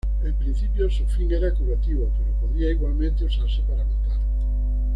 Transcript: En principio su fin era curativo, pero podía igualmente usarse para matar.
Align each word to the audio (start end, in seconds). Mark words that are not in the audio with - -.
En 0.25 0.33
principio 0.33 0.89
su 0.89 1.05
fin 1.05 1.31
era 1.31 1.53
curativo, 1.53 2.09
pero 2.17 2.39
podía 2.39 2.71
igualmente 2.71 3.23
usarse 3.23 3.61
para 3.67 3.83
matar. 3.83 4.17